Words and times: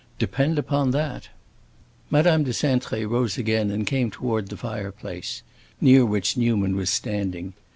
Depend 0.17 0.57
upon 0.57 0.89
that!" 0.89 1.29
Madame 2.09 2.43
de 2.43 2.49
Cintré 2.49 3.07
rose 3.07 3.37
again 3.37 3.69
and 3.69 3.85
came 3.85 4.09
toward 4.09 4.47
the 4.47 4.57
fireplace, 4.57 5.43
near 5.79 6.03
which 6.07 6.35
Newman 6.35 6.75
was 6.75 6.89
standing. 6.89 7.53